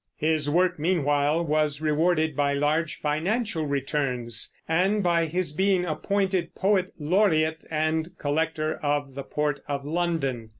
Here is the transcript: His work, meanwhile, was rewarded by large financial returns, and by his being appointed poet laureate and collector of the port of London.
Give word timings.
His 0.17 0.49
work, 0.49 0.79
meanwhile, 0.79 1.45
was 1.45 1.79
rewarded 1.79 2.35
by 2.35 2.53
large 2.53 2.99
financial 3.01 3.67
returns, 3.67 4.51
and 4.67 5.03
by 5.03 5.25
his 5.27 5.51
being 5.51 5.85
appointed 5.85 6.55
poet 6.55 6.91
laureate 6.97 7.63
and 7.69 8.09
collector 8.17 8.79
of 8.81 9.13
the 9.13 9.21
port 9.21 9.59
of 9.67 9.85
London. 9.85 10.49